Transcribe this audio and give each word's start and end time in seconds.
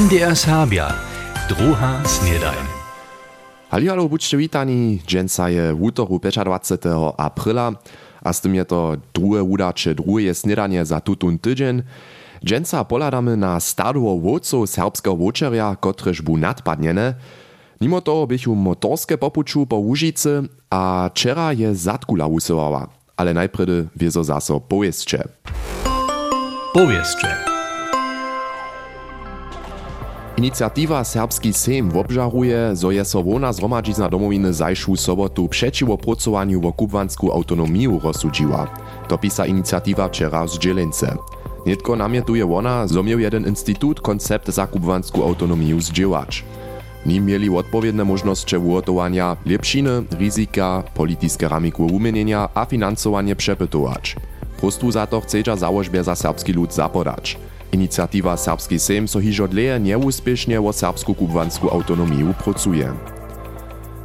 MDR 0.00 0.32
Serbia, 0.32 0.96
druha 1.44 2.00
snedajn. 2.08 2.64
Hallo, 3.68 4.08
buďte 4.08 4.40
witani. 4.40 4.96
Dženca 5.04 5.52
je 5.52 5.76
v 5.76 5.80
útoru 5.92 6.16
25. 6.16 7.20
apríla 7.20 7.76
a 8.24 8.32
z 8.32 8.38
tym 8.40 8.54
je 8.56 8.64
to 8.64 8.96
druhé 9.12 9.44
udače, 9.44 9.92
druhé 9.92 10.32
snedanie 10.32 10.80
za 10.88 11.04
tutun 11.04 11.36
tydzień. 11.36 11.84
Dženca 12.40 12.80
poladamy 12.88 13.36
na 13.36 13.60
stadowo 13.60 14.16
wódców 14.16 14.72
serbskiego 14.72 15.20
wočerja, 15.20 15.76
kotrež 15.76 16.24
bu 16.24 16.40
nadpadnjene. 16.40 17.20
Mimo 17.80 18.00
toho 18.00 18.24
bychu 18.24 18.56
motorske 18.56 19.20
popuču 19.20 19.68
po 19.68 19.76
Łužicy, 19.76 20.48
a 20.72 21.12
čera 21.12 21.52
je 21.52 21.76
zatkula 21.76 22.24
usyłała. 22.24 22.88
Ale 23.16 23.36
najpredy 23.36 23.92
wiezo 23.92 24.24
zaso 24.24 24.60
powieszcze. 24.60 25.28
Powieszcze. 26.72 27.49
Inicjatywa 30.40 31.04
Serbski 31.04 31.52
Sejm 31.52 31.96
obżaruje, 31.96 32.76
zo 32.76 32.90
je 32.90 33.04
so 33.04 33.22
wona 33.22 33.52
zhromadźizna 33.52 34.08
domowiny 34.08 34.54
zajszłu 34.54 34.96
sobotu 34.96 35.48
przeciwo 35.48 35.98
pracowaniu 35.98 36.60
w 36.60 36.72
kubwansku 36.72 37.32
autonomiu 37.32 38.00
rozsudziła. 38.02 38.66
To 39.08 39.18
pisa 39.18 39.46
inicjatywa 39.46 40.08
wczera 40.08 40.46
z 40.46 40.58
Dzielence. 40.58 41.16
Nitko 41.66 41.96
namietuje 41.96 42.46
wona, 42.46 42.86
zo 42.86 43.02
miał 43.02 43.18
jeden 43.18 43.46
instytut 43.46 44.00
koncept 44.00 44.48
za 44.48 44.66
kubwansku 44.66 45.22
autonomiu 45.22 45.80
zdziełać. 45.80 46.44
Nim 47.06 47.26
mieli 47.26 47.50
odpowiedne 47.50 48.04
możności 48.04 48.56
ugotowania, 48.56 49.36
lepšiny, 49.46 50.02
rizika, 50.18 50.82
polityczne 50.94 51.48
ramiku 51.48 51.86
umienienia 51.86 52.48
a 52.54 52.64
finansowanie 52.64 53.36
przepytować. 53.36 54.16
Prostu 54.60 54.90
za 54.90 55.06
to 55.06 55.20
chcedza 55.20 55.56
założbie 55.56 56.04
za 56.04 56.14
serbski 56.14 56.52
lud 56.52 56.74
zapodać. 56.74 57.38
Inicjatywa 57.72 58.36
Serbski 58.36 58.78
Sejm 58.78 59.08
so 59.08 59.18
hižo 59.18 59.46
dleje 59.46 59.78
nieuspěšně 59.78 60.60
o 60.60 60.72
serbsku 60.72 61.14
kubwansku 61.14 61.68
autonomiu 61.68 62.32
pracuje. 62.32 62.92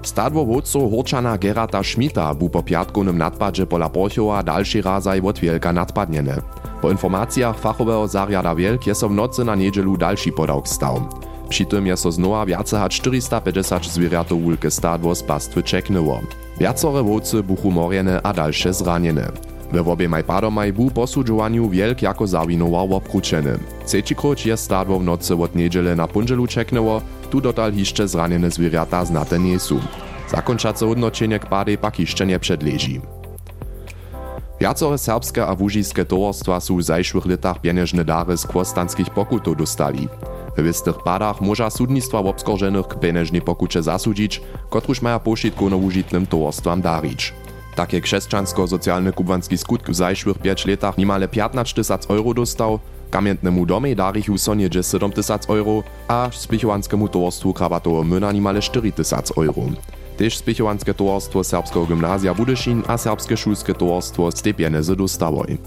Stadwo 0.01 0.45
wódców 0.45 0.91
Horčana 0.91 1.37
Gerata 1.37 1.83
Schmita 1.83 2.33
bu 2.33 2.49
po 2.49 2.63
piatkownym 2.63 3.17
nadpadzie 3.17 3.65
pola 3.65 3.89
Borchowa 3.89 4.43
dalszy 4.43 4.81
razaj 4.81 5.21
od 5.21 5.39
wielka 5.39 5.73
nadpadniene. 5.73 6.41
Po 6.81 6.91
informacjach 6.91 7.59
fachowego 7.59 8.07
zariada 8.07 8.55
Wielk 8.55 8.87
je 8.87 8.95
so 8.95 9.09
w 9.09 9.13
nocy 9.13 9.45
na 9.45 9.55
niedzielu 9.55 9.97
dalszy 9.97 10.31
podałk 10.31 10.67
stał. 10.67 11.01
Przy 11.49 11.65
tym 11.65 11.87
je 11.87 11.97
so 11.97 12.11
znowa 12.11 12.45
wiace 12.45 12.79
hač 12.79 13.01
450 13.01 13.85
zwierzatów 13.85 14.41
wulke 14.43 14.71
stadwo 14.71 15.15
z 15.15 15.23
pastwy 15.23 15.63
czeknęło. 15.63 16.21
Wiacore 16.59 17.03
wódcy 17.03 17.43
buchu 17.43 17.71
morjene 17.71 18.21
a 18.21 18.33
dalsze 18.33 18.73
zranjene. 18.73 19.54
We 19.71 19.83
wobiemaj 19.83 20.23
padomaj 20.23 20.73
bu 20.73 20.91
posudžovanju 20.91 21.69
wielk 21.69 22.01
jako 22.01 22.27
zawinował 22.27 22.95
obkručeny. 22.95 23.59
Trzecikroć 23.85 24.45
je 24.45 24.57
stadwo 24.57 24.99
w 24.99 25.03
nocy 25.03 25.35
od 25.35 25.55
niedziele 25.55 25.95
na 25.95 26.07
punżelu 26.07 26.47
czeknęło, 26.47 27.01
tu 27.29 27.41
dotal 27.41 27.73
hiszcze 27.73 28.07
zranjene 28.07 28.51
zwierzata 28.51 29.05
znate 29.05 29.39
nie 29.39 29.59
są. 29.59 29.79
Zakończace 30.29 30.87
odnoczenie 30.87 31.39
k 31.39 31.45
padej 31.45 31.77
pak 31.77 31.95
hiszcze 31.95 32.25
nie 32.25 32.39
przedleży. 32.39 33.01
Wiacore 34.59 34.97
serbske 34.97 35.43
a 35.43 35.51
wužijske 35.55 36.05
towarstwa 36.07 36.63
sú 36.63 36.79
v 36.79 36.87
zajšłych 36.87 37.25
letach 37.25 37.59
pieniężne 37.59 38.05
dary 38.05 38.37
z 38.37 38.47
kwostanskich 38.47 39.09
pokutów 39.09 39.57
dostali. 39.57 40.07
W 40.57 40.61
wystych 40.63 41.03
padach 41.03 41.41
może 41.41 41.71
sudnictwa 41.71 42.19
obskorženych 42.19 42.87
k 42.87 42.99
pieniężnej 42.99 43.41
pokucie 43.41 43.83
zasudzić, 43.83 44.41
kotruż 44.69 45.01
maja 45.01 45.19
pošitku 45.19 45.69
na 45.69 45.77
wužitnym 45.77 46.27
towarstwam 46.27 46.81
darić. 46.81 47.33
Takie 47.75 48.01
krzeszczansko-socjalny 48.01 49.13
kubanski 49.13 49.57
skutk 49.57 49.89
w 49.89 49.95
zajszłych 49.95 50.37
5 50.37 50.65
latach 50.65 50.97
niemale 50.97 51.27
15 51.27 51.75
tysac 51.75 52.09
euro 52.09 52.33
dostał, 52.33 52.79
kamientnemu 53.11 53.65
domej 53.65 53.95
darichu 53.95 54.37
so 54.37 54.55
niedzie 54.55 54.83
7 54.83 55.11
tysac 55.11 55.49
euro, 55.49 55.83
a 56.07 56.29
spichowanskemu 56.31 57.07
towarstwu 57.07 57.53
krabatowo 57.53 58.03
myna 58.03 58.31
niemale 58.31 58.61
4 58.61 58.91
tysac 58.91 59.31
euro. 59.37 59.61
Tež 60.17 60.37
spichowanske 60.37 60.93
towarstwo 60.93 61.43
Serbskiego 61.43 61.85
Gymnazja 61.85 62.33
Budyszin 62.33 62.83
a 62.87 62.97
Serbskie 62.97 63.37
Szulskie 63.37 63.73
towarstwo 63.73 64.31
Stepienezy 64.31 64.95
dostawoj. 64.95 65.57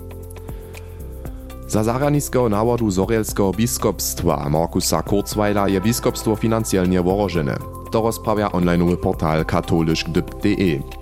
Za 1.68 1.84
zaraniskiego 1.84 2.48
nawodu 2.48 2.90
Zorielskiego 2.90 3.52
biskopstwa 3.52 4.48
Markusa 4.48 5.02
Kurzweila 5.02 5.68
je 5.68 5.80
biskopstwo 5.80 6.36
finansjelnie 6.36 7.02
worożene. 7.02 7.56
To 7.90 8.02
rozprawia 8.02 8.52
onlineowy 8.52 8.96
portal 8.96 9.44
katolischgdyb.de. 9.44 10.97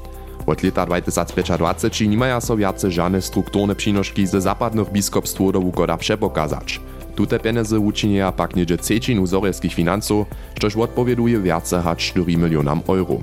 Od 0.47 0.63
leta 0.63 0.87
2025 0.87 2.01
nimaja 2.01 2.41
so 2.41 2.57
wiace 2.57 2.91
żadne 2.91 3.23
strukturne 3.23 3.75
przynożki 3.75 4.27
ze 4.27 4.41
zapadnych 4.41 4.93
biskopstw 4.93 5.41
do 5.53 5.61
wukoda 5.61 5.97
przepokazać. 5.97 6.81
Tute 7.17 7.39
pieniądze 7.39 7.79
uczynia 7.79 8.33
pak 8.33 8.57
niedzie 8.57 8.79
trzecinu 8.79 9.27
zorelskich 9.27 9.75
finansów, 9.75 10.27
což 10.61 10.77
odpowieduje 10.77 11.41
wiace 11.41 11.83
hać 11.83 12.13
4 12.13 12.37
milionam 12.37 12.81
euro. 12.89 13.19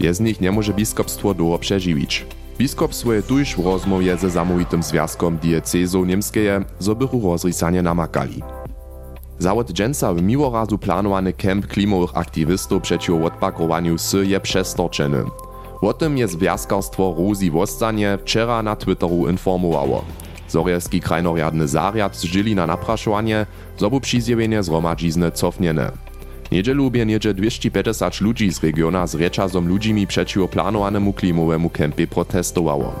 Bez 0.00 0.20
nich 0.20 0.40
nie 0.40 0.52
może 0.52 0.74
biskopstwo 0.74 1.34
długo 1.34 1.58
przeżywić. 1.58 2.26
Biskopstwo 2.58 3.12
je 3.12 3.22
tuż 3.22 3.56
w 3.56 3.66
rozmowie 3.66 4.16
ze 4.16 4.30
zamówitym 4.30 4.82
związkom 4.82 5.38
diecezą 5.38 6.04
niemskeje, 6.04 6.64
zo 6.78 6.94
bychu 6.94 7.20
rozrysanie 7.32 7.82
namakali. 7.82 8.42
Zawod 9.38 9.72
dżęca 9.72 10.14
w 10.14 10.22
miłorazu 10.22 10.78
planowany 10.78 11.32
kemp 11.32 11.66
klimowych 11.66 12.16
aktywistów 12.16 12.82
przeciw 12.82 13.24
odpakrowaniu 13.24 13.98
sy 13.98 14.26
je 14.26 14.40
przestorczeny. 14.40 15.24
O 15.82 15.92
tym 15.92 16.18
je 16.18 16.28
związkarstwo 16.28 17.14
Rosi 17.18 17.50
Wostanie 17.50 18.18
wczera 18.22 18.62
na 18.62 18.76
Twitteru 18.76 19.28
informowało. 19.28 20.04
Zorielski 20.48 21.00
krajnorjadny 21.00 21.68
zariad 21.68 22.16
zżyli 22.16 22.54
na 22.54 22.66
napraszowanie, 22.66 23.46
zobu 23.78 24.00
przyzjewienie 24.00 24.62
zgromadźizny 24.62 25.30
cofniene. 25.30 25.92
Niedzielu 26.52 26.90
bie 26.90 27.06
niedzie 27.06 27.34
250 27.34 28.20
ludzi 28.20 28.52
z 28.52 28.64
regiona 28.64 29.06
z 29.06 29.14
rečazom 29.14 29.68
ludzimi 29.68 30.06
przeciw 30.06 30.50
planowanemu 30.50 31.12
klimowemu 31.12 31.70
kempie 31.70 32.06
protestowało. 32.06 32.92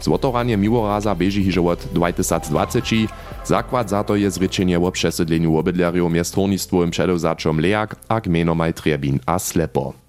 Złotoranie 0.00 0.56
miłoraza 0.56 1.14
bieži 1.14 1.44
hižo 1.44 1.66
od 1.66 1.88
2020, 1.92 2.96
zakład 3.44 3.90
za 3.90 4.04
to 4.04 4.16
je 4.16 4.30
zrečenie 4.30 4.78
o 4.80 4.92
przesydleniu 4.92 5.56
obydleriów 5.56 6.12
miast 6.12 6.34
hornictwowym 6.34 6.90
przedewzaczom 6.90 7.60
Leak 7.60 7.96
a 8.08 8.20
gmenomaj 8.20 8.74
Trebin 8.74 9.18
a 9.26 9.38
Slepo. 9.38 10.03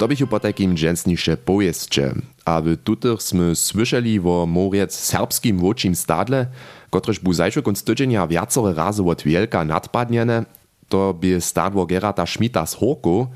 To 0.00 0.08
bych 0.08 0.26
po 0.26 0.40
takim 0.40 0.76
dżęsnisze 0.76 1.36
pojeździe. 1.36 2.12
A 2.44 2.60
w 2.60 2.76
tutych 2.76 3.20
sme 3.20 3.52
słyszeli 3.52 4.16
o 4.24 4.46
moriec 4.46 4.96
serbskim 4.96 5.58
wočim 5.60 5.94
stadle, 5.94 6.46
kotrež 6.90 7.20
bu 7.20 7.32
zajšo 7.32 7.60
konc 7.62 7.84
tydzienia 7.84 8.24
wiacore 8.26 8.72
razy 8.72 9.02
od 9.04 9.22
wielka 9.22 9.64
nadpadniene, 9.64 10.44
to 10.88 11.12
by 11.14 11.40
stadło 11.40 11.86
Gerata 11.86 12.26
Schmidta 12.26 12.66
z 12.66 12.74
Horku, 12.74 13.26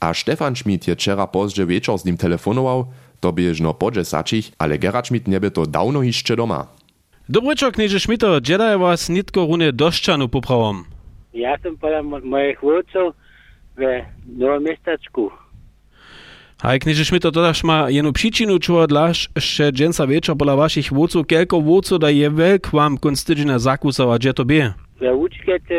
a 0.00 0.14
Stefan 0.14 0.56
Schmidt 0.56 0.88
je 0.88 0.94
wczera 0.94 1.26
pozdźe 1.26 1.66
wieczor 1.66 1.98
z 1.98 2.04
nim 2.04 2.16
telefonował, 2.16 2.86
to 3.20 3.32
by 3.32 3.52
no 3.60 3.74
podżesacich, 3.74 4.52
ale 4.58 4.78
Gerard 4.78 5.06
Schmidt 5.06 5.28
nie 5.28 5.40
by 5.40 5.50
to 5.50 5.66
dawno 5.66 6.02
jeszcze 6.02 6.36
doma. 6.36 6.66
Dobryczo, 7.28 7.72
knieże 7.72 8.00
Schmidto, 8.00 8.40
dziadaj 8.40 8.78
was 8.78 9.08
nitko 9.08 9.46
runie 9.46 9.72
doszczanu 9.72 10.28
poprawom. 10.28 10.84
Ja 11.34 11.58
sam 11.62 11.76
podam 11.76 12.06
moich 12.24 12.60
wódców 12.60 13.14
w 13.76 13.82
nowym 14.38 14.64
miasteczku. 14.64 15.30
Aj 16.58 16.74
kniežeš 16.74 17.14
mi 17.14 17.22
to 17.22 17.30
dodaš, 17.30 17.62
ma 17.62 17.86
jenu 17.86 18.10
příčinu, 18.10 18.58
čo 18.58 18.82
odlaš, 18.82 19.30
še 19.38 19.70
dženca 19.70 20.02
večer 20.10 20.34
bola 20.34 20.58
vašich 20.58 20.90
vodcov, 20.90 21.22
kelko 21.30 21.62
vodcov, 21.62 22.02
da 22.02 22.10
je 22.10 22.26
velk 22.26 22.74
vam 22.74 22.98
konstižina 22.98 23.62
zakusava, 23.62 24.18
že 24.18 24.34
to 24.34 24.42
bije? 24.42 24.74
Ja, 24.74 24.74
Za 24.98 25.14
učkete 25.14 25.78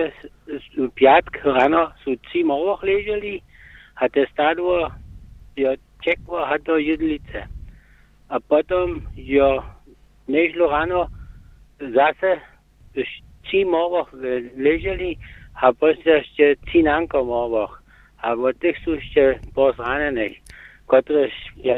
v 0.79 0.87
pjatk 0.95 1.43
rano 1.43 1.91
so 1.99 2.15
vsi 2.15 2.47
movoh 2.47 2.79
leželi, 2.79 3.43
a 3.99 4.07
te 4.07 4.23
stadvo 4.31 4.87
jo 5.59 5.75
čekvo, 5.99 6.39
a 6.47 6.55
do 6.63 6.79
jedlice. 6.79 7.43
A 8.31 8.39
potem 8.39 9.03
jo 9.19 9.59
nežlo 10.31 10.71
rano 10.71 11.11
zase 11.79 12.39
vsi 12.95 13.67
movoh 13.67 14.07
leželi, 14.55 15.19
a 15.59 15.75
potem 15.75 16.23
še 16.39 16.55
cinanko 16.71 17.27
movoh. 17.27 17.75
A 18.23 18.31
od 18.31 18.55
teh 18.63 18.79
so 18.87 18.95
še 19.11 19.43
pozranenih. 19.51 20.39
Których 20.97 21.33
ja 21.63 21.75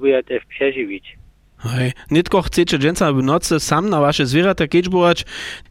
by 0.00 0.08
ja 0.08 0.22
też 0.22 0.44
przeżywić. 0.44 1.16
Hej, 1.58 1.92
nitko 2.10 2.42
chcecie 2.42 2.78
dżęca 2.78 3.12
w 3.12 3.22
nocy 3.22 3.60
sam 3.60 3.90
na 3.90 4.00
wasze 4.00 4.26
zwierzęta 4.26 4.66
kieczbować, 4.66 5.24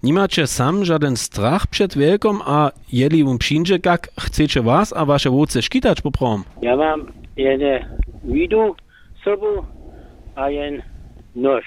nie 0.03 0.13
macie 0.13 0.47
sam 0.47 0.85
żaden 0.85 1.17
strach 1.17 1.67
przed 1.67 1.97
wielką, 1.97 2.39
a 2.45 2.71
jeli 2.93 3.23
um 3.23 3.37
przyjdzie, 3.37 3.77
jak 3.85 4.07
chcecie 4.19 4.61
was, 4.61 4.93
a 4.97 5.05
wasze 5.05 5.29
wódce 5.29 5.61
szkitać 5.61 6.01
poprom. 6.01 6.43
Ja 6.61 6.75
mam 6.75 7.11
jedne 7.37 7.97
widu 8.23 8.75
sobą, 9.23 9.65
a 10.35 10.49
jeden 10.49 10.81
nóż. 11.35 11.65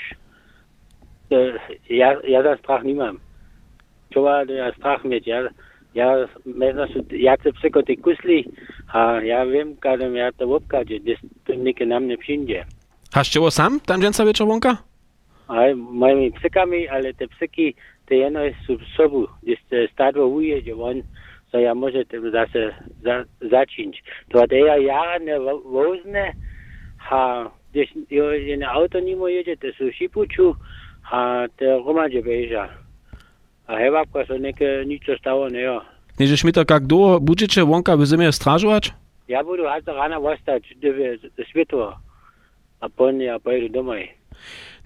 Ja, 1.90 2.16
ja 2.28 2.42
za 2.42 2.56
strach 2.56 2.84
nie 2.84 2.94
mam. 2.94 3.18
Trzeba 4.10 4.44
ja 4.44 4.72
strach 4.72 5.04
mieć. 5.04 5.26
Ja, 5.26 5.48
ja, 5.94 6.16
myślę, 6.46 6.86
że 6.88 7.16
ja 7.16 7.36
te 7.36 7.52
psyko 7.52 7.82
te 7.82 7.96
kusli, 7.96 8.48
a 8.92 9.20
ja 9.20 9.46
wiem, 9.46 9.76
kiedy 9.82 10.18
ja 10.18 10.32
to 10.32 10.44
obkadzie, 10.44 11.00
to 11.44 11.54
nikt 11.54 11.86
na 11.86 12.00
mnie 12.00 12.18
przyjdzie. 12.18 12.64
Haście 13.14 13.40
wo 13.40 13.50
sam, 13.50 13.80
tam 13.80 14.00
dżęca 14.00 14.24
wieczorłonka? 14.24 14.76
A 15.48 15.74
moimi 15.74 16.32
psykami, 16.32 16.88
ale 16.88 17.14
te 17.14 17.28
psyki 17.28 17.74
to 18.06 18.14
jedno 18.14 18.40
je 18.40 18.54
sobu, 18.96 19.26
gdje 19.42 19.56
ste 19.56 19.88
stadvo 19.92 20.26
ujeđe 20.26 20.74
von, 20.74 21.02
so 21.50 21.58
ja 21.58 21.74
možete 21.74 22.20
zase 22.20 22.74
za, 23.02 23.24
začinč. 23.40 23.96
To 24.28 24.46
da 24.46 24.56
ja 24.56 24.76
jara 24.76 25.18
ne 25.18 25.38
vozne, 25.64 26.32
ha, 26.98 27.50
gdje 27.70 27.86
je 28.48 28.56
na 28.56 28.72
auto 28.72 29.00
nimo 29.00 29.28
jeđete 29.28 29.72
su 29.72 29.90
šipuču, 29.92 30.54
ha, 31.02 31.48
te 31.56 31.66
romađe 31.66 32.22
beža. 32.22 32.68
A 33.66 33.76
heva, 33.78 34.04
ko 34.12 34.24
so 34.26 34.38
neke 34.38 34.84
ničo 34.86 35.16
stavo 35.18 35.48
ne 36.22 36.28
jo. 36.28 36.28
Knieže 36.28 36.36
Šmita, 36.36 36.64
kak 36.64 36.86
długo 36.86 37.20
budżecie 37.20 37.64
wonka 37.64 37.96
by 37.96 38.06
zimie 38.06 38.32
strażować? 38.32 38.92
Ja 39.28 39.44
budu 39.44 39.64
hasta 39.64 39.92
rana 39.92 40.20
vostać, 40.20 40.74
gdyby 40.76 41.18
światło, 41.48 41.98
a 42.80 42.88
ponie 42.88 43.24
ja 43.24 43.40
pojedu 43.40 43.68
domaj. 43.68 44.08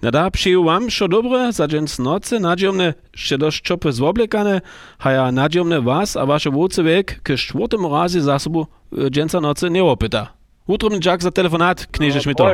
Nada 0.01 0.31
przyjął 0.31 0.63
wam 0.63 0.89
šo 0.89 1.07
dobre, 1.07 1.51
za 1.51 1.67
dżens 1.67 1.99
nocy, 1.99 2.39
nadziomne, 2.39 2.93
še 3.15 3.37
dość 3.37 3.61
czopy 3.61 3.91
zwoblekane, 3.91 4.61
a 4.99 5.11
ja 5.11 5.31
nadziomne 5.31 5.81
was 5.81 6.17
a 6.17 6.25
wasze 6.25 6.51
wódce 6.51 6.83
wiek 6.83 7.21
k 7.23 7.35
czwartemu 7.35 7.89
razie 7.89 8.21
za 8.21 8.39
sobą 8.39 8.65
dżensa 9.09 9.41
nocy 9.41 9.69
nie 9.69 9.83
opyta. 9.83 10.33
Utrobny 10.67 10.99
dziak 10.99 11.23
za 11.23 11.31
telefonat, 11.31 11.87
knieże 11.91 12.21
Šmito. 12.21 12.51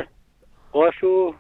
Prošu, 0.71 1.33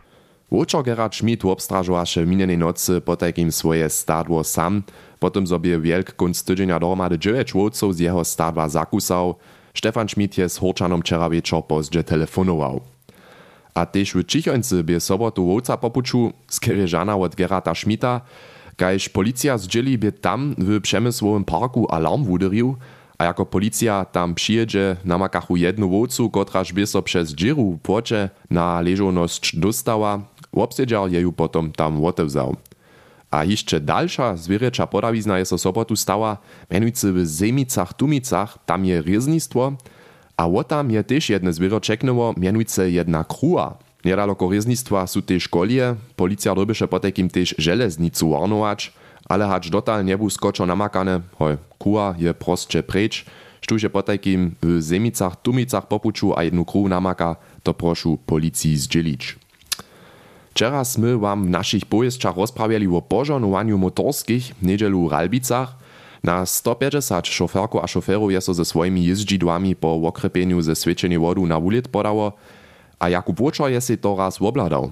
Łučo 0.53 0.83
Gerard 0.83 1.15
Schmidt 1.15 1.45
obstražovaše 1.45 2.25
minjenej 2.25 2.57
nocy 2.57 3.01
po 3.01 3.15
takim 3.15 3.51
swoje 3.51 3.89
stadło 3.89 4.43
sam, 4.43 4.83
potem 5.23 5.47
sobie 5.47 5.79
wielk 5.79 6.15
kunst 6.15 6.47
tydzienia 6.47 6.79
dohromady 6.79 7.19
9 7.19 7.53
wódców 7.53 7.95
z 7.95 7.99
jeho 7.99 8.25
stadła 8.25 8.69
zakusał. 8.69 9.35
Stefan 9.73 10.09
Schmidt 10.09 10.37
je 10.37 10.49
z 10.49 10.57
Horčanom 10.57 11.01
wczoraj 11.01 11.41
pozdźe 11.67 12.03
telefonował. 12.03 12.81
A 13.73 13.85
też 13.85 14.13
w 14.13 14.23
Čichonce 14.25 14.83
bie 14.83 14.99
sobotu 14.99 15.45
wódca 15.45 15.77
popuczu 15.77 16.33
z 16.47 16.59
Kiereżana 16.59 17.15
od 17.17 17.35
Gerarda 17.35 17.75
Schmidta, 17.75 18.21
kajż 18.75 19.09
policja 19.09 19.57
zdzieli 19.57 19.97
bie 19.97 20.11
tam 20.11 20.55
w 20.57 20.81
przemysłowym 20.81 21.45
parku 21.45 21.87
alarm 21.91 22.23
wuderił, 22.23 22.75
a 23.17 23.23
jako 23.23 23.45
policja 23.45 24.05
tam 24.05 24.35
przyjedzie, 24.35 24.95
namakachu 25.05 25.57
jednu 25.57 25.89
wódcu, 25.89 26.29
kotraż 26.29 26.73
by 26.73 26.87
so 26.87 27.01
przez 27.01 27.35
dziru 27.35 27.71
w 27.71 27.79
płocie 27.79 28.29
na 28.49 28.81
leżoność 28.81 29.55
dostała, 29.55 30.19
obsiedział 30.51 31.07
je 31.07 31.21
ju 31.21 31.31
potom 31.31 31.71
tam 31.71 32.05
otewzał. 32.05 32.55
A 33.33 33.43
jeszcze 33.43 33.79
dalsza 33.79 34.37
zwierzęcza 34.37 34.87
podawizna 34.87 35.39
jest 35.39 35.53
o 35.53 35.57
sobotu 35.57 35.95
stała, 35.95 36.37
mianujcy 36.71 37.13
w 37.13 37.27
Zemicach, 37.27 37.93
Tumicach, 37.93 38.57
tam 38.65 38.85
je 38.85 39.01
rieznictwo, 39.01 39.73
a 40.37 40.47
o 40.47 40.63
tam 40.63 40.91
je 40.91 41.03
też 41.03 41.29
jedne 41.29 41.53
zwierzę 41.53 41.81
czeknęło, 41.81 42.33
mianujcy 42.37 42.91
jedna 42.91 43.23
krua. 43.23 43.77
Niedaleko 44.05 44.49
rieznictwa 44.51 45.07
są 45.07 45.21
też 45.21 45.47
kolie, 45.47 45.95
policja 46.15 46.53
robisze 46.53 46.87
potekim 46.87 47.29
też 47.29 47.55
żeleznicu 47.57 48.29
warnować, 48.29 48.93
ale 49.29 49.47
hacz 49.47 49.69
dotal 49.69 50.05
nie 50.05 50.17
był 50.17 50.29
skoczo 50.29 50.65
namakane, 50.65 51.21
hoj, 51.39 51.57
kua 51.77 52.15
je 52.17 52.33
prostsze 52.33 52.83
precz, 52.83 53.25
sztuže 53.61 53.89
potekim 53.89 54.55
w 54.61 54.81
Zemicach, 54.81 55.41
Tumicach 55.41 55.87
popuczu 55.87 56.37
a 56.37 56.43
jednu 56.43 56.65
kru 56.65 56.87
namaka, 56.87 57.35
to 57.63 57.73
prošu 57.73 58.17
policiji 58.25 58.77
zdzielić. 58.77 59.42
Wczoraj 60.53 60.85
sme 60.85 61.17
wam 61.17 61.45
w 61.45 61.49
naszych 61.49 61.89
pojeźdźach 61.89 62.37
rozprawiali 62.37 62.85
o 62.87 63.01
pożonowaniu 63.01 63.77
motorskich 63.77 64.53
w 64.61 64.65
niedzielu 64.65 65.09
Ralbicach. 65.09 65.75
Na 66.23 66.45
150 66.45 67.27
szoferku 67.27 67.79
a 67.81 67.87
szoferów 67.87 68.31
jest 68.31 68.53
ze 68.53 68.65
swoimi 68.65 69.05
jeździdłami 69.05 69.75
po 69.75 69.93
okrepieniu 69.93 70.61
ze 70.61 70.75
świeczenia 70.75 71.19
wodu 71.19 71.45
na 71.45 71.57
ulic 71.57 71.87
podało, 71.87 72.33
a 72.99 73.09
Jakub 73.09 73.41
Łuczor 73.41 73.71
je 73.71 73.97
to 73.97 74.15
raz 74.15 74.41
obladał. 74.41 74.91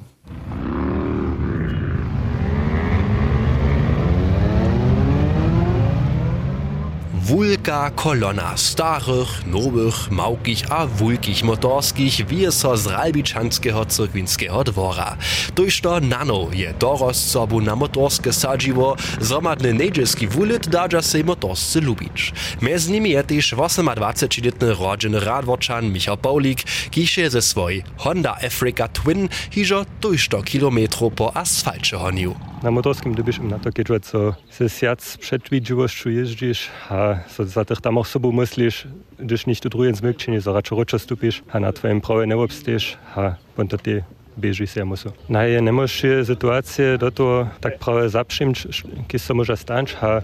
Wulka 7.31 7.91
kolona 7.95 8.57
starych, 8.57 9.47
nowych, 9.47 10.11
małkich 10.11 10.71
a 10.71 10.87
wulkich 10.87 11.43
motorskich 11.43 12.27
wije 12.27 12.51
so 12.51 12.77
z 12.77 12.87
Ralbiczanskiego 12.87 13.85
cyrkwinskeho 13.85 14.63
dwora. 14.63 15.17
Tuż 15.55 15.81
to 15.81 15.99
nano 15.99 16.47
je 16.53 16.73
dorost 16.73 17.31
sobu 17.31 17.61
na 17.61 17.75
motorskie 17.75 18.33
sadziwo, 18.33 18.95
zromadny 19.21 19.73
niedzielski 19.73 20.27
wulit 20.27 20.67
dadża 20.67 21.01
se 21.01 21.23
motorscy 21.23 21.81
lubić. 21.81 22.33
Mez 22.61 22.87
nimi 22.87 23.09
je 23.09 23.23
też 23.23 23.53
28-letny 23.53 24.73
rodziny 24.73 25.19
radwoczan 25.19 25.91
Michał 25.91 26.17
Paulik, 26.17 26.63
kisze 26.91 27.29
ze 27.29 27.41
swojej 27.41 27.83
Honda 27.97 28.37
Africa 28.47 28.87
Twin 28.87 29.29
hiżo 29.51 29.85
tuż 30.01 30.27
to 30.27 30.43
kilometru 30.43 31.11
po 31.11 31.37
asfalcie 31.37 31.97
honił. 31.97 32.50
Na 32.63 32.71
motorskim 32.71 33.15
lubisz 33.15 33.37
im 33.37 33.47
na 33.47 33.59
to 33.59 33.71
kierować, 33.71 34.05
co 34.05 34.33
se 34.49 34.69
siac 34.69 35.17
przed 35.17 35.49
widziłością 35.49 36.09
jeździsz, 36.09 36.69
a 36.89 37.15
so 37.27 37.45
za 37.45 37.65
tych 37.65 37.81
tam 37.81 37.97
auch 37.97 38.07
sobą 38.07 38.31
myślisz, 38.31 38.87
gdyż 39.19 39.47
nicht 39.47 39.63
du 39.63 39.69
drujen 39.69 39.95
zmykczynie, 39.95 40.41
so 40.41 40.53
raczej 40.53 40.77
roczo 40.77 40.99
stupisz, 40.99 41.43
a 41.51 41.59
na 41.59 41.73
twoim 41.73 42.01
prawie 42.01 42.27
nie 42.27 42.37
obstajesz, 42.37 42.97
a 43.15 43.35
ponto 43.55 43.77
ty 43.77 44.03
bieži 44.37 44.67
se 44.67 44.85
musu. 44.85 45.11
Naje, 45.29 45.61
ne 45.61 45.71
możesz 45.71 46.25
sytuację 46.25 46.97
do 46.97 47.11
toho 47.11 47.47
tak 47.61 47.79
prawie 47.79 48.09
zaprzymć, 48.09 48.67
kiedy 49.07 49.19
se 49.19 49.33
może 49.33 49.57
stać, 49.57 49.97
a 50.01 50.21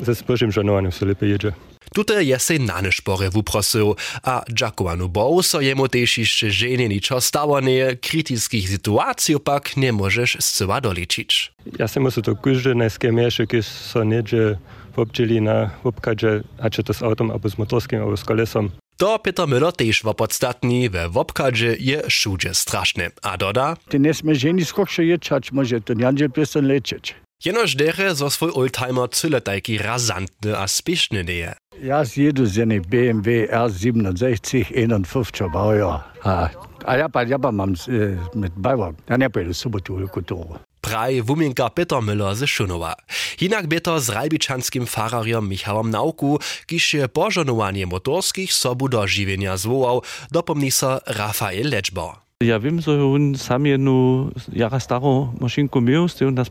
ze 0.00 0.14
spożym 0.14 0.52
żonowaniem 0.52 0.92
se 0.92 1.06
lepiej 1.06 1.30
jedzie. 1.30 1.52
Tute 1.94 2.24
je 2.24 2.38
se 2.38 2.58
na 2.58 2.82
nešpore 2.82 3.30
wuprosył, 3.30 3.96
a 4.22 4.42
Giacomo 4.52 5.08
Bouso 5.08 5.60
jemu 5.60 5.88
też 5.88 6.18
jeszcze 6.18 6.50
żenie 6.50 6.88
niczo 6.88 7.20
stawane 7.20 7.96
kritickich 8.00 8.68
sytuacji 8.68 9.40
pak 9.40 9.76
nie 9.76 9.92
możesz 9.92 10.36
zcyła 10.40 10.80
doliczyć. 10.80 11.52
Ja 11.78 11.88
se 11.88 12.00
musu 12.00 12.22
to 12.22 12.36
każdy 12.36 12.74
najskierniejszy, 12.74 13.46
kiedy 13.46 13.62
so 13.62 14.04
niedzie 14.04 14.58
obdzieli 14.96 15.40
na 15.40 15.70
obkadzie, 15.84 16.42
a 16.58 16.70
czy 16.70 16.82
to 16.82 16.94
z 16.94 17.02
autem, 17.02 17.30
albo 17.30 17.48
z 17.48 17.58
motorskim, 17.58 18.02
albo 18.02 18.16
z 18.16 18.24
kolesom. 18.24 18.70
To 18.96 19.18
Peter 19.18 19.46
Müller 19.46 19.72
też 19.72 20.02
w 20.02 20.14
podstatni 20.14 20.90
we 20.90 21.08
wopkadzie 21.08 21.76
je 21.80 22.02
wszędzie 22.08 22.54
straszne. 22.54 23.10
A 23.22 23.36
doda, 23.36 23.76
Ty 23.88 23.98
nie 23.98 24.14
sme 24.14 24.34
ženi 24.34 24.64
skokše 24.64 25.04
ječać, 25.04 25.52
może 25.52 25.80
to 25.80 25.94
njanđe 25.94 26.28
pjesan 26.28 26.66
lečeć. 26.66 27.21
Jenoż 27.44 27.74
dere 27.74 28.14
zo 28.14 28.30
swój 28.30 28.50
oldtimer 28.54 29.10
cyle 29.10 29.40
tajki 29.40 29.78
razantny 29.78 30.58
a 30.58 30.68
spieszny 30.68 31.24
nie. 31.24 31.54
Ja 31.82 32.04
zjedu 32.04 32.46
z 32.46 32.56
jednej 32.56 32.80
BMW 32.80 33.46
R67 33.50 34.64
51 34.64 35.50
Baujahr. 35.50 36.00
A, 36.24 36.48
a 36.84 36.96
ja, 36.96 37.08
pa, 37.08 37.22
ja 37.22 37.38
pa 37.38 37.52
mam 37.52 37.76
z, 37.76 37.88
e, 37.88 37.92
mit 38.34 38.52
Bauer. 38.56 38.94
Ja 39.08 39.18
ne 39.18 39.30
pojedu 39.30 39.54
sobotu 39.54 40.08
kulturu. 40.08 40.58
Praj 40.80 41.22
wuminka 41.22 41.70
Peter 41.70 41.98
Müller 41.98 42.34
ze 42.34 42.46
Szunowa. 42.46 42.94
Hinak 43.38 43.66
beto 43.66 44.00
z 44.00 44.08
ralbiczanskim 44.08 44.86
fararjem 44.86 45.48
Michałem 45.48 45.90
Nauku, 45.90 46.38
kiż 46.66 46.94
je 46.94 47.08
pożonowanie 47.08 47.86
motorskich 47.86 48.52
sobu 48.52 48.88
do 48.88 49.06
żywienia 49.06 49.56
zwołał, 49.56 50.02
dopomni 50.30 50.70
so 50.70 51.00
Rafael 51.06 51.70
Leczbo. 51.70 52.22
Ja 52.42 52.58
wiem, 52.60 52.80
że 52.80 53.04
on 53.04 53.34
sam 53.34 53.66
jedną 53.66 54.30
jara 54.52 54.80
starą 54.80 55.32
maszynkę 55.40 55.80
miał, 55.80 56.08
z 56.08 56.14
którą 56.14 56.30
na 56.30 56.44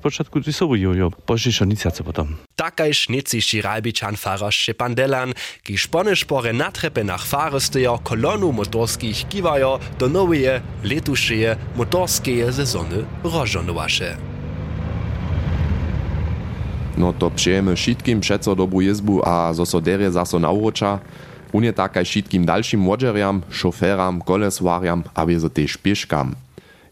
jojo. 0.78 1.12
Boże, 1.28 1.52
że 1.52 1.68
nic 1.68 1.86
jace 1.86 2.04
potem. 2.04 2.36
Takaj 2.56 2.94
sznicyši 2.94 3.62
ralbičan 3.62 4.16
farar 4.16 4.54
Šepan 4.54 4.96
Delan, 4.96 5.34
ki 5.64 5.78
špone 5.78 6.16
špore 6.16 6.54
na 6.54 6.72
trepenach 6.72 7.26
farystejo 7.26 8.00
kolonu 8.04 8.52
motorskich 8.52 9.28
kiwajo 9.28 9.80
do 10.00 10.08
noweje, 10.10 10.62
letušeje 10.84 11.58
motorskeje 11.76 12.54
sezony 12.54 13.06
rożonowasze. 13.24 14.18
No 16.98 17.14
to 17.14 17.30
přejeme 17.30 17.76
všetkým 17.76 18.20
přeco 18.20 18.56
dobrú 18.56 18.82
jezbu 18.82 19.28
a 19.28 19.54
zo 19.54 19.66
so 19.66 19.80
derje 19.80 20.12
zaso 20.12 20.40
nauroča. 20.40 21.00
Unie 21.52 21.76
takaj 21.76 22.08
všetkým 22.08 22.48
dalším 22.48 22.80
modžeriam, 22.80 23.44
šoféram, 23.52 24.24
koleswariam 24.24 25.04
a 25.12 25.28
wiezo 25.28 25.52
tež 25.52 25.76
pieškam. 25.76 26.32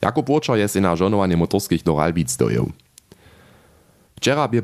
Jakub 0.03 0.27
Łočo 0.27 0.55
je 0.55 0.67
si 0.67 0.79
na 0.83 0.95
žonovanie 0.95 1.39
motorských 1.39 1.83
do 1.83 1.95
Ralbic 1.95 2.31
dojel. 2.35 2.67
Včera 4.19 4.43
bie 4.51 4.59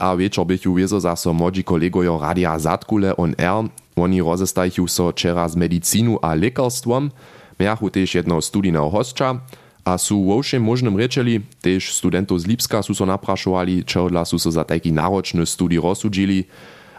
a 0.00 0.16
večer 0.16 0.44
bychu 0.48 0.72
wiezo 0.72 0.96
zaso 0.96 1.36
modzi 1.36 1.60
kolegojo 1.60 2.16
Radia 2.16 2.56
Zatkule 2.56 3.12
on 3.20 3.36
R. 3.36 3.68
Oni 4.00 4.24
rozestajchu 4.24 4.88
so 4.88 5.12
včera 5.12 5.44
z 5.44 5.60
medicínu 5.60 6.24
a 6.24 6.32
lekarstvom, 6.32 7.12
miachu 7.60 7.90
tež 7.92 8.24
jedno 8.24 8.40
studijného 8.40 8.88
hostča, 8.88 9.44
a 9.84 9.96
su 9.96 10.20
wo 10.20 10.40
všem 10.40 10.60
možnym 10.60 10.96
rečeli, 10.96 11.40
tež 11.64 11.96
studentov 11.96 12.36
z 12.40 12.48
Lipska 12.48 12.84
su 12.84 12.92
so 12.92 13.08
naprašovali, 13.08 13.84
čehodla 13.88 14.24
su 14.24 14.36
so 14.36 14.52
za 14.52 14.64
taki 14.64 14.92
náročny 14.92 15.44
studij 15.48 15.80
rozsudžili, 15.80 16.44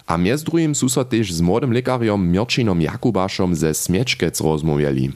a 0.09 0.17
mjez 0.17 0.43
druhim 0.43 0.75
su 0.75 0.89
so 0.89 1.03
tež 1.05 1.29
s 1.29 1.41
młodym 1.41 1.69
lekarijom 1.69 2.17
Mirčinom 2.17 2.81
Jakubašom 2.81 3.53
ze 3.55 3.73
Smiečkec 3.73 4.41
rozmówieli. 4.41 5.13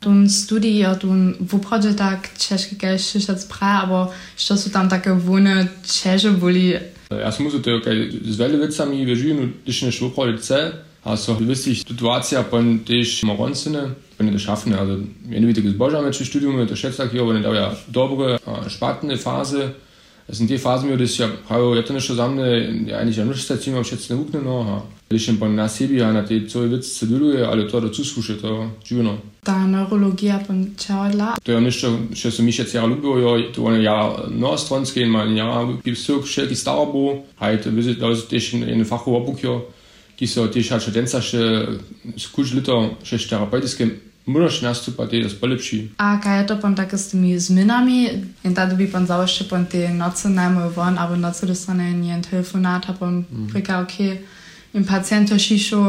Tun 0.00 0.30
studij 0.30 0.78
ja 0.78 0.94
tun 0.94 1.34
woprawdzie 1.40 1.94
tak 1.94 2.38
ciężkie 2.38 2.76
gęście 2.76 3.20
się 3.20 3.34
pra, 3.48 3.82
aber 3.82 4.06
što 4.36 4.56
są 4.56 4.70
tam 4.70 4.88
takie 4.88 5.14
wony 5.14 5.66
cięże 5.84 6.30
byli. 6.30 6.72
Ja 7.10 7.32
sam 7.32 7.44
muszę 7.44 7.60
to 7.60 7.70
z 8.24 8.36
wiele 8.36 8.58
wiecami 8.58 9.06
wyżyłem, 9.06 9.52
gdyż 9.64 9.82
nie 9.82 9.92
szło 9.92 10.10
chce, 10.38 10.72
a 11.04 11.16
so 11.16 11.34
wysy 11.34 11.74
sytuacja 11.74 12.44
pon 12.44 12.78
też 12.78 13.22
moroncyny, 13.22 13.82
pon 14.18 14.32
to 14.32 14.38
schaffen, 14.38 14.74
also 14.74 14.94
mianowicie 15.28 15.70
zbożamy 15.70 16.12
czy 16.12 16.24
studium, 16.24 16.66
to 16.66 16.76
szedł 16.76 16.96
tak, 16.96 17.10
aber 17.14 17.34
nie 17.34 17.48
ja 17.48 17.74
dobre, 17.88 18.38
spatne 18.68 19.18
fazy, 20.30 20.38
sind 20.38 20.50
die 20.50 20.58
Phasen, 20.58 20.98
das 20.98 21.18
ja 21.18 21.28
prawie 21.48 21.76
ja 21.76 21.82
to 21.82 21.92
nešto 21.92 22.14
za 22.14 22.28
mne, 22.28 22.86
ja 22.86 22.98
eigentlich 22.98 23.18
ja 23.18 23.24
ništa 23.24 23.56
sa 23.56 23.62
cima 23.62 23.82
všetci 23.82 24.12
neukneno, 24.12 24.60
a 24.60 24.82
když 25.08 25.26
jen 25.26 25.38
pan 25.38 25.56
na 25.56 25.68
sebi, 25.68 26.02
a 26.02 26.12
na 26.12 26.22
tej 26.22 26.46
celej 26.46 26.68
vec 26.68 26.86
se 26.86 27.06
duduje, 27.06 27.46
ale 27.46 27.64
to 27.64 27.80
do 27.80 27.88
cuskúše, 27.88 28.34
to 28.34 28.70
živno. 28.84 29.18
Ta 29.42 29.66
neurologia 29.66 30.40
pan 30.46 30.70
čaodla. 30.76 31.36
To 31.42 31.52
je 31.52 31.60
nešto, 31.60 31.98
što 32.14 32.30
se 32.30 32.42
mi 32.42 32.52
še 32.52 32.64
cijela 32.64 32.88
ljubilo, 32.88 33.18
jo, 33.18 33.52
to 33.54 33.64
on 33.64 33.82
ja 33.82 34.16
noostronske, 34.30 35.00
in 35.00 35.10
man 35.10 35.36
ja, 35.36 35.68
bi 35.84 35.92
vsek 35.92 36.26
šelki 36.26 36.54
starabo, 36.54 37.22
a 37.38 37.50
je 37.50 37.62
to 37.62 37.70
vizit, 37.70 37.98
da 37.98 38.06
je 38.06 38.16
tež 38.30 38.54
in 38.54 38.84
fachu 38.84 39.14
obukjo, 39.14 39.64
ki 40.16 40.26
so 40.26 40.46
tež 40.46 40.70
hače 40.70 40.90
denca 40.90 41.20
še 41.20 41.66
skuč 42.18 42.52
lito, 44.34 44.50
še 44.50 44.60
terapeutiske 44.60 44.60
Możesz 44.60 44.62
nastupać, 44.62 45.12
jest 45.12 45.40
polepszy. 45.40 45.88
A 45.98 46.18
kaj 46.18 46.38
je 46.38 46.44
to 46.44 46.56
pan 46.56 46.74
tak 46.74 46.98
z 46.98 47.08
tymi 47.08 47.38
zmianami? 47.38 48.08
I 48.44 48.50
tady 48.54 48.76
by 48.76 48.86
pan 48.86 49.06
założył 49.06 49.46
pan 49.46 49.66
te 49.66 49.88
noce 49.94 50.28
najmniej 50.28 50.70
won, 50.70 50.98
albo 50.98 51.16
noce 51.16 51.46
dostanie 51.46 51.92
nie 51.92 52.20
telefonat, 52.30 52.90
a 52.90 52.92
pan 52.92 53.24
mm. 53.32 53.48
pyka, 53.52 53.80
ok, 53.80 53.92
im 54.74 54.84
pacjenta 54.84 55.38
sziszu, 55.38 55.84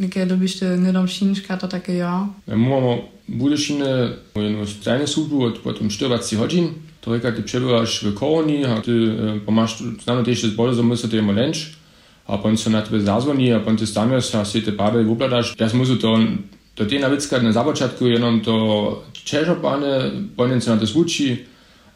jakie 0.00 0.26
lubisz 0.26 0.58
ty 0.58 0.78
niedomszynczka, 0.78 1.56
to 1.56 1.68
takie 1.68 1.94
ja. 1.94 2.28
Ja 2.46 2.56
mamy 2.56 3.02
budešine, 3.28 4.08
jednu 4.36 4.66
strajne 4.66 5.06
służbu, 5.06 5.44
od 5.44 5.58
potem 5.58 5.88
40 5.88 6.36
godzin. 6.36 6.68
To 7.00 7.12
reka, 7.12 7.32
ty 7.32 7.42
przebywasz 7.42 8.04
w 8.04 8.14
kolonii, 8.14 8.64
a 8.64 8.80
ty 8.80 9.16
pomasz, 9.46 9.82
znano 10.04 10.22
też 10.22 10.42
jest 10.42 10.56
bardzo 10.56 10.74
zamysł, 10.74 11.08
to 11.08 11.16
jest 11.16 11.28
lunch. 11.28 11.78
A 12.26 12.38
pan 12.38 12.56
se 12.56 12.70
na 12.70 12.82
tebe 12.82 13.00
zazvoni, 13.00 13.52
a 13.52 13.60
pan 13.60 13.76
ty 13.76 13.86
staniesz, 13.86 14.34
a 14.34 14.44
si 14.44 14.62
te 14.62 14.72
pade 14.72 15.00
upladaš. 15.00 15.54
Ja 15.58 15.68
muszę 15.74 15.96
to 15.96 16.18
do 16.78 16.86
tej 16.86 16.98
nawet 16.98 17.22
skarne 17.22 17.52
započatku 17.52 18.06
jenom 18.06 18.40
to 18.40 18.54
čežo 19.12 19.54
pane, 19.54 20.10
po 20.36 20.46
njem 20.46 20.60
se 20.60 20.70
na 20.70 20.78
to 20.78 20.86
zvuči, 20.86 21.46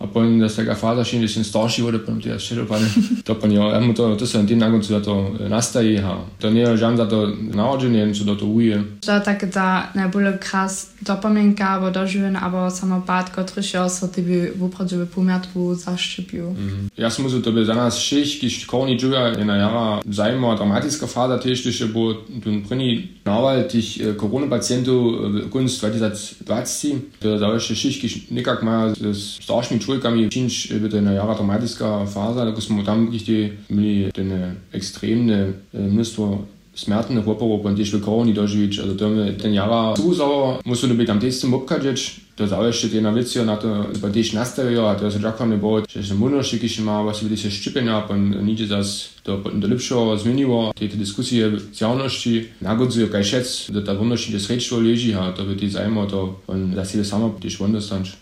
a 0.03 0.07
potem 0.07 0.39
da 0.43 0.49
se 0.49 0.65
ga 0.65 0.75
faza 0.75 1.05
še 1.05 1.17
in 1.17 1.45
starši 1.45 1.83
vode, 1.83 1.99
potem 1.99 2.21
te 2.21 2.39
čežopane. 2.39 2.87
to 3.27 3.35
pa 3.35 3.47
jo, 3.47 3.71
ja 3.71 3.81
mu 3.81 3.95
to, 3.95 4.17
to 4.17 4.27
se 4.27 4.39
na 4.39 4.47
tem 4.47 4.59
nakoncu 4.59 4.93
da 4.93 5.01
to 5.03 5.31
nastaje, 5.49 6.01
ha. 6.03 6.19
To 6.39 6.51
nije 6.51 6.77
žan 6.77 6.97
za 6.97 7.07
to 7.07 7.27
narodženje, 7.55 8.03
in 8.03 8.15
so 8.15 8.25
do 8.25 8.35
to 8.35 8.47
uje. 8.47 8.83
To 9.07 9.13
je 9.13 9.23
tak 9.23 9.45
za 9.53 9.83
najbolj 9.95 10.39
kras 10.39 10.93
dopomenka, 11.01 11.79
bo 11.81 11.91
doživen, 11.91 12.37
abo 12.37 12.71
samo 12.71 13.03
pad, 13.07 13.31
kotryś 13.31 13.73
so 13.89 14.09
ty 14.09 14.23
by 14.23 14.53
wupradziły 14.57 15.07
półmiatku 15.07 15.75
zaszczypił. 15.75 16.45
Mm. 16.45 16.89
Ja 16.99 17.11
som 17.11 17.25
musil, 17.25 17.43
to 17.43 17.53
by 17.53 17.65
za 17.65 17.75
nas 17.75 17.99
šich, 17.99 18.41
kiž 18.41 18.67
korni 18.67 18.99
džuja, 18.99 19.39
je 19.39 19.45
na 19.45 19.57
jara 19.57 20.01
zajmo 20.07 20.55
dramatická 20.57 21.07
faza 21.07 21.39
tiež, 21.39 21.63
že 21.71 21.87
bo 21.87 22.15
ten 22.15 22.63
první 22.63 23.09
naval 23.25 23.65
tých 23.65 24.17
koronapatientov 24.17 24.99
v 25.47 25.49
konc 25.51 25.71
2020, 25.71 27.19
to 27.19 27.39
za 27.39 27.47
ešte 27.57 27.75
šich, 27.75 27.97
kiž 28.01 28.13
nikak 28.31 28.63
má 28.63 28.95
s 28.95 29.39
staršími 29.43 29.81
čujkami, 29.93 30.33
činč 30.33 30.73
by 30.73 30.89
to 30.89 31.01
na 31.01 31.13
jara 31.13 31.35
dramatická 31.35 32.07
fáza, 32.09 32.49
tako 32.49 32.61
smo 32.61 32.81
tam 32.83 33.13
kde 33.13 33.53
mali 33.69 34.09
ten 34.13 34.57
extrémne 34.73 35.53
množstvo 35.73 36.49
smrtnych 36.75 37.25
chłopów, 37.25 37.63
bo 37.63 37.75
też 37.75 37.91
wykoroni 37.91 38.35
dożyć, 38.35 38.79
also 38.79 38.95
to 38.95 39.11
ten 39.43 39.53
jara 39.55 39.97
zuzało, 39.97 40.59
musimy 40.65 40.95
być 40.95 41.07
tam 41.07 41.21
też 41.21 41.35
zum 41.41 41.55
obkadzieć, 41.55 42.21
to 42.37 42.47
zależy 42.47 42.89
te 42.91 43.01
na 43.01 43.13
wiecie, 43.13 43.45
na 43.45 43.57
to, 43.57 43.87
bo 44.01 44.09
też 44.09 44.33
nastawiają, 44.33 44.89
a 44.89 44.95
to 44.95 45.05
jest 45.05 45.23
jak 45.23 45.41
nie 45.41 45.57
było, 45.57 45.83
że 45.89 46.05
się 46.05 46.15
mądrości, 46.15 46.69
się 46.69 46.83
ma, 46.83 47.03
właśnie 47.03 47.29
by 47.29 47.37
się 47.37 47.51
szczypienia, 47.51 48.03
bo 48.09 48.17
nigdzie 48.17 48.67
zas 48.67 49.09
to 49.23 49.39
do 49.55 49.69
lepszego 49.69 50.19
zmieniło, 50.19 50.73
te 50.75 50.89
dyskusje 50.89 51.51
z 51.73 51.81
jawności, 51.81 52.45
nagodzują 52.63 53.09
kaj 53.09 53.25
szec, 53.25 53.71
do 53.71 53.83
ta 53.83 53.95
wolności 53.95 54.33
des 54.33 54.51
rečło 54.51 54.81
leży, 54.81 55.19
a 55.19 55.33
to 55.33 55.45
by 55.45 55.57
te 55.57 55.69
zajmo, 55.69 56.07
to 56.07 56.41
on 56.47 56.75
za 56.75 56.85
siebie 56.85 57.05
samo 57.05 57.31
też 57.31 57.59
wonderstać. 57.59 58.22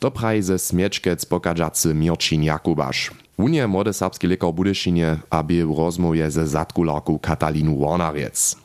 To 0.00 0.08
praje 0.08 0.42
ze 0.42 0.56
Smiečkec 0.56 1.20
pokadžacy 1.28 1.92
Mirčin 1.92 2.40
Jakubaš. 2.40 3.12
Unie 3.36 3.68
młode 3.68 3.92
serbski 3.92 4.26
lekar 4.26 4.48
aby 5.30 5.64
w 5.64 5.76
rozmowie 5.76 6.30
ze 6.30 6.46
zadkularką 6.46 7.18
Katalinu 7.20 7.76
Warnariec. 7.76 8.56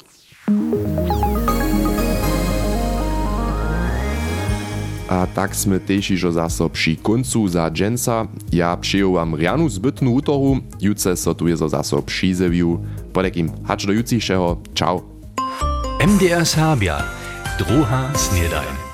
A 5.12 5.27
tak 5.36 5.51
sme 5.54 5.84
tež 5.84 6.15
ižo 6.15 6.32
zaso 6.32 6.72
przy 6.72 6.96
koncu 6.96 7.48
za 7.51 7.68
dženca. 7.68 8.32
Ja 8.56 8.80
wam 9.12 9.36
rianu 9.36 9.70
zbytnu 9.70 10.15
útoru, 10.15 10.63
juce 10.80 11.15
so 11.20 11.36
tu 11.36 11.51
je 11.51 11.56
zo 11.60 11.68
zaso. 11.68 12.00
Podekým 13.12 13.51
hač 13.68 13.86
do 13.86 13.92
jucišeho. 13.92 14.63
Ciao. 14.72 15.04
MDR 16.00 16.48
Serbia. 16.48 17.04
Druha 17.60 18.12
snedajn. 18.15 18.85